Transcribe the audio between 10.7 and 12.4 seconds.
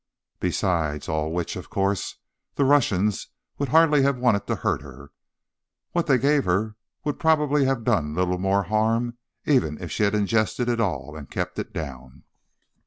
all, and kept it down."